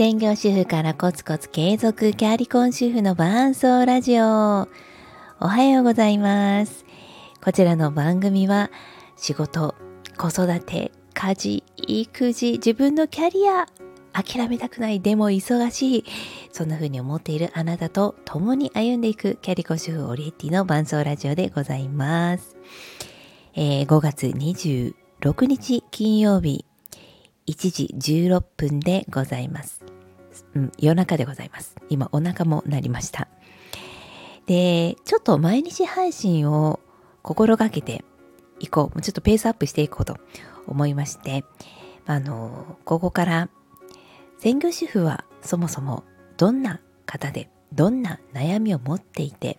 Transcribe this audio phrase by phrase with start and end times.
[0.00, 4.24] 専業主婦からコツコツ継続キャリコン主婦の伴奏ラジオ。
[4.24, 6.86] おはようございます。
[7.44, 8.70] こちらの番組は
[9.18, 9.74] 仕事、
[10.16, 13.66] 子育て、家事、育児、自分のキャリア、
[14.14, 16.04] 諦めたくない、でも忙しい。
[16.50, 22.56] そんな風に思っているあなたと共に歩んでいくキャリコ主婦オリエッティの伴奏ラジオでございます。
[23.52, 26.64] えー、5月26日金曜日
[27.50, 29.84] 1時16分でございます。
[30.54, 31.74] うん、夜中でございます。
[31.88, 33.26] 今お腹も鳴りました。
[34.46, 36.78] で、ちょっと毎日配信を
[37.22, 38.04] 心がけて
[38.60, 39.02] いこう。
[39.02, 40.16] ちょっとペースアップしていこうと
[40.68, 41.44] 思いまして、
[42.06, 43.48] あの、ここから
[44.38, 46.04] 専業主婦はそもそも
[46.36, 49.58] どんな方で、どんな悩みを持っていて、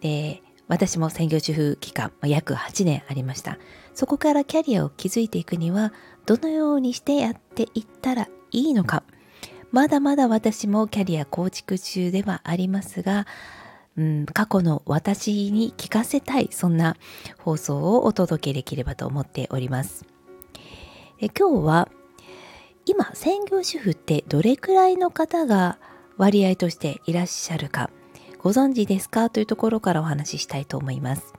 [0.00, 3.58] で、私も専業主婦期間、約8年ありました。
[3.92, 5.92] そこからキャリアを築いていくには、
[6.26, 9.02] どのようにしてやっていったらいいのか。
[9.72, 13.26] まだまだ私もキャリア構築中ではありますが、
[13.96, 16.96] うん、過去の私に聞かせたい、そんな
[17.38, 20.06] 放送をお届けできればと思っております。
[21.18, 21.88] え今日は、
[22.86, 25.80] 今、専業主婦ってどれくらいの方が
[26.16, 27.90] 割合としていらっしゃるか。
[28.42, 29.28] ご存知ですか？
[29.28, 31.34] というところからお話ししたいと思います。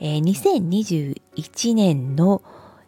[0.00, 2.42] えー、2021年の、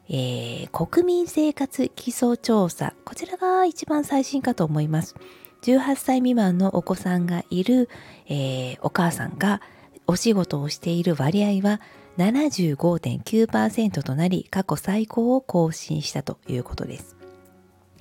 [0.09, 5.15] えー、国民生活基礎調査、こちらが一番最新かと思います。
[5.63, 7.89] 18歳未満のお子さんがいる、
[8.29, 9.63] えー、お母さんが
[10.07, 11.81] お仕事をしている割合は
[12.19, 17.17] 75.9%となり過去最高を更新したということです。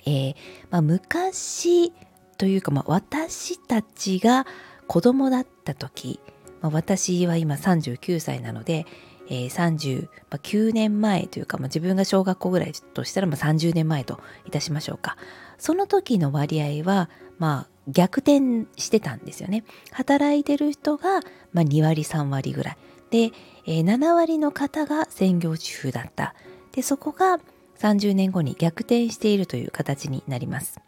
[0.05, 0.35] えー
[0.71, 1.93] まあ、昔
[2.37, 4.47] というか、まあ、私たちが
[4.91, 6.19] 子供だった時、
[6.59, 8.85] まあ、私は今39歳なので、
[9.29, 15.15] えー、39年前というか、まあ、自分が小学校ぐらいとしたらまあ30年前といたしましょうか。
[15.57, 19.63] その時の割合はまあ逆転してたんですよね。
[19.93, 21.21] 働いてる人が
[21.53, 22.77] まあ2割3割ぐらい。
[23.11, 23.31] で、
[23.65, 26.35] えー、7割の方が専業主婦だった。
[26.73, 27.39] でそこが
[27.79, 30.81] 30年後に逆転しているという形になります。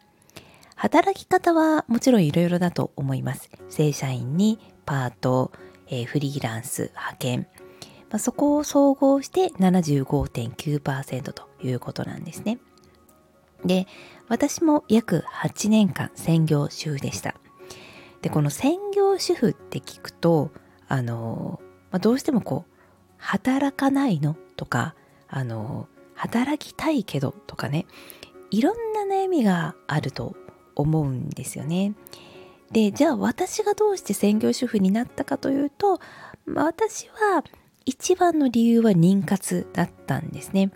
[0.76, 3.50] 働き方はもちろんいろいろだと思います。
[3.68, 5.52] 正社員にパート、
[5.88, 7.46] えー、フリーランス、派遣、
[8.10, 12.58] まあ、そこを総合して75.9%ということなんですね。
[13.64, 13.86] で、
[14.28, 17.34] 私も約8年間専業主婦でした。
[18.22, 20.50] で、この専業主婦って聞くと、
[20.88, 21.60] あの、
[21.90, 22.74] まあ、どうしてもこう、
[23.16, 24.94] 働かないのとか、
[25.28, 27.86] あの、働きたいけどとかね、
[28.50, 30.36] いろんな悩みがあると
[30.74, 31.94] 思うんですよね。
[32.72, 36.00] でじゃあ私がどうして専業主婦になったかというと、
[36.46, 37.44] 私は
[37.86, 40.70] 一番の理由は妊活だったんですね。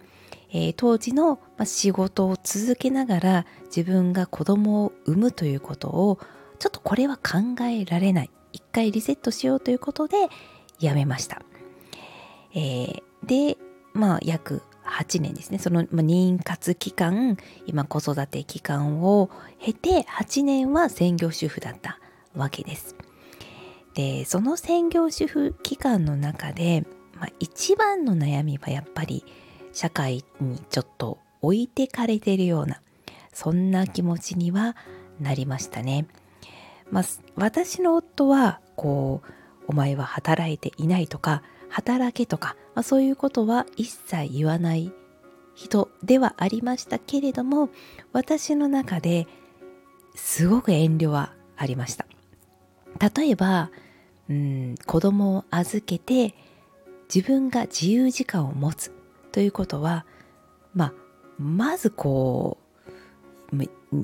[0.51, 6.19] えー、当時の、仕事を続けながら自分が子供を産むということを
[6.61, 10.29] ちょっとこれは考えられない一回リセットしようということで
[10.79, 11.43] やめました。
[12.55, 13.59] えー、で
[13.93, 21.99] まあ約8年ですねその、妊活期間今子育て期間を経て8年は専業主婦だった
[22.35, 22.97] わけです。
[23.95, 26.85] でその専業主婦期間の中で、
[27.19, 29.25] まあ、一番の悩みはやっぱり
[29.73, 32.81] 社会にちょっと置いてかれてるような
[33.33, 34.77] そんな気持ちには
[35.21, 36.07] なりましたね。
[36.91, 37.05] まあ、
[37.37, 39.33] 私の夫はこう
[39.69, 44.93] お前は働いていないとか働けとか、まあ、そういうことは一切言わない
[45.55, 47.69] 人ではありましたけれども
[48.13, 49.27] 私の中で
[50.15, 52.07] すごく遠慮はありました
[53.15, 53.71] 例えば
[54.29, 56.35] うん子供を預けて
[57.13, 58.93] 自分が自由時間を持つ
[59.33, 60.07] ということは
[60.75, 60.93] まあ
[61.39, 62.69] まずこう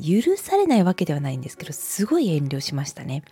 [0.01, 3.23] 許されないわけではないんですけどすごい遠慮しましたね。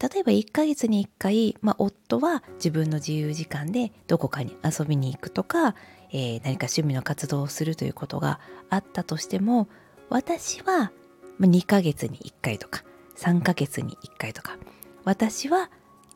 [0.00, 5.74] 例えば1ヶ月に1回、まあ、夫は自分の自由時間でどこかに遊びに行くとか、
[6.10, 8.40] えー、何か趣味の活動をするということが
[8.70, 9.68] あったとしても
[10.08, 10.92] 私は
[11.40, 12.84] 2ヶ月に1回とか
[13.16, 14.56] 3ヶ月に1回とか
[15.04, 15.70] 私は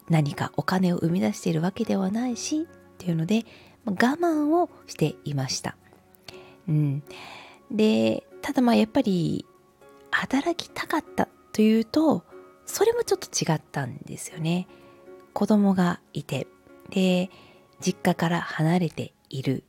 [0.08, 3.44] 何かお金を生み出しているわけではないしっていうので
[3.84, 5.76] 我慢をしていました。
[6.68, 7.02] うん、
[7.70, 9.46] でただまあやっぱり
[10.10, 12.24] 働きたかったというと
[12.72, 14.66] それもちょっと違ったんですよね。
[15.34, 16.46] 子供がいて、
[16.88, 17.28] で、
[17.80, 19.64] 実家から離れている。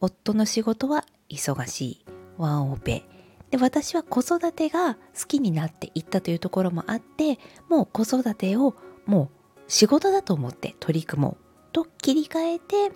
[0.00, 2.04] 夫の仕事は忙しい。
[2.38, 3.02] ワンオペ。
[3.50, 8.76] で、私は子育てが好きになっていったというところもあって、もう子育てを
[9.06, 12.92] もう仕事だと思って取り組もうと切り替えて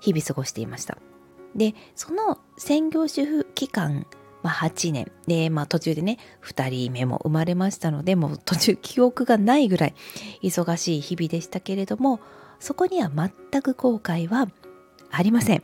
[0.00, 0.96] 日々過ごしていました。
[1.56, 4.06] で、その専業主婦期間
[4.42, 9.94] まあ、8年で、まあ、途中でね2人目も生まれましたのでもう途中記憶がないぐらい
[10.42, 12.20] 忙しい日々でしたけれども
[12.58, 14.48] そこには全く後悔は
[15.10, 15.62] ありません。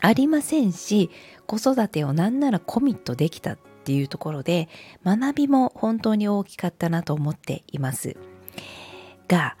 [0.00, 1.10] ありませんし
[1.46, 4.68] 子育てをなんならコミットできたっていうところで
[5.04, 8.16] 学びも本当に大きかったなと思っています。
[9.28, 9.56] が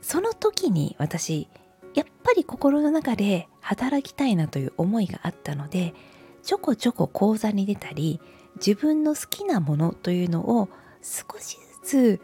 [0.00, 1.48] その時に私
[1.94, 5.94] やっぱり心の中で働きたいなという思いがあったので
[6.42, 8.20] ちょこちょこ講座に出たり
[8.56, 10.68] 自分の好きなものというのを
[11.02, 12.20] 少しずつ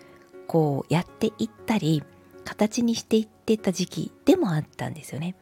[0.46, 2.02] こうやっていったり
[2.44, 5.34] 形にしていってた時期でもあったんですよね。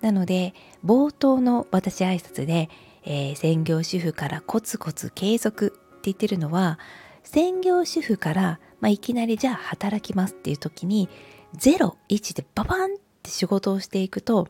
[0.00, 0.54] なので
[0.84, 2.68] 冒頭の私挨拶で、
[3.04, 6.78] えー、専業主婦からコツコツ継続って言ってるのは
[7.22, 11.08] 専業主婦から、まあ、いきなりじゃあ働きますっていう時に
[11.56, 14.48] 01でババンって仕事をしていくと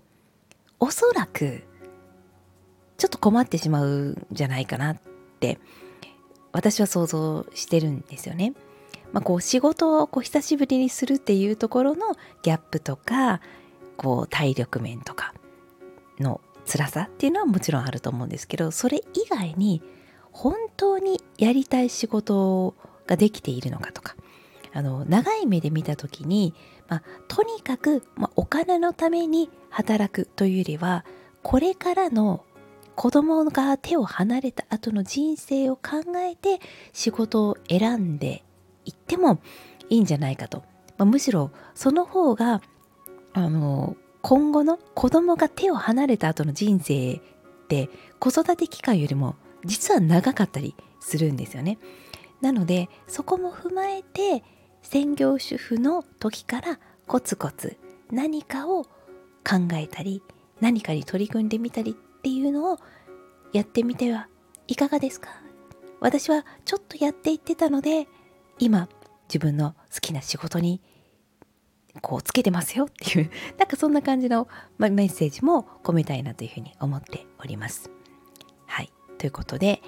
[0.80, 1.64] おそらく
[3.02, 5.00] ちょっと困ってしまうんじゃないかなっ
[5.40, 5.58] て
[6.52, 8.54] 私は想像してるんですよね。
[9.10, 13.40] まあ、こう仕事をこう久しぶりにするっていうところのギャップとか
[13.96, 15.34] こう体力面とか
[16.20, 19.82] の辛さっていうのはもちろんあると思うんですけどそれ以外に
[20.30, 22.76] 本当にやりたい仕事
[23.08, 24.14] ができているのかとか
[24.72, 26.54] あの長い目で見た時に、
[26.88, 31.04] まあ、とにかく、まあ、お金のために働くというよりは
[31.42, 32.44] これからの
[32.94, 36.60] 子供が手を離れた後の人生を考えて
[36.92, 38.44] 仕事を選んで
[38.84, 39.40] いっても
[39.88, 40.58] いいんじゃないかと、
[40.98, 42.60] まあ、むしろその方が
[43.32, 47.20] あの今後の子供が手を離れた後の人生っ
[47.68, 51.78] て子育て期間よりも実は長かったりするんですよね。
[52.40, 54.42] なのでそこも踏まえて
[54.82, 57.76] 専業主婦の時からコツコツ
[58.10, 58.88] 何かを考
[59.74, 60.22] えたり
[60.60, 62.78] 何かに取り組んでみたりっていうのを
[63.52, 64.28] やってみては
[64.66, 65.30] いかがですか？
[66.00, 68.08] 私はちょっとやっていってたので
[68.58, 68.88] 今
[69.28, 70.80] 自分の好きな仕事に
[72.00, 74.48] こうつけてますよっていう なんかそんな感じの
[74.78, 77.90] メッセージも込めたいなというふうに思っております。
[78.66, 78.92] はい。
[79.18, 79.82] ということで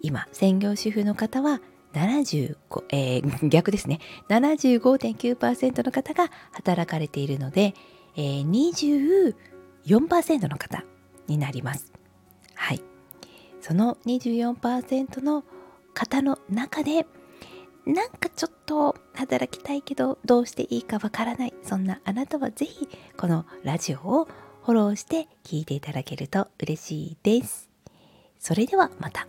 [0.00, 1.60] 今専業主婦の方は
[1.92, 2.56] 75、
[2.90, 4.00] えー、 逆ですね。
[4.28, 7.74] 75.9%の方が働かれているので、
[8.16, 9.34] えー、
[9.84, 10.84] 24%の方
[11.30, 11.92] になります。
[12.54, 12.82] はい。
[13.60, 15.44] その24%の
[15.94, 17.06] 方の中で
[17.86, 24.28] なんかちょっと働きたいけどどうしていいかわからないそんなあなたはぜひこのラジオを
[24.62, 27.68] フォローして聞いていただけると嬉しいです。
[28.38, 29.26] それではまた。